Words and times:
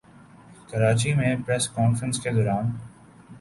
کراچی 0.69 1.13
میں 1.13 1.35
press 1.45 1.67
conference 1.69 2.19
کے 2.23 2.29
دوران 2.29 2.71